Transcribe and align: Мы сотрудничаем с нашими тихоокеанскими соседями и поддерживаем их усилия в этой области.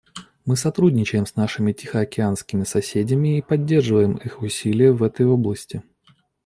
Мы 0.45 0.55
сотрудничаем 0.55 1.27
с 1.27 1.35
нашими 1.35 1.73
тихоокеанскими 1.73 2.63
соседями 2.63 3.37
и 3.37 3.43
поддерживаем 3.43 4.15
их 4.15 4.41
усилия 4.41 4.91
в 4.93 5.03
этой 5.03 5.27
области. 5.27 5.83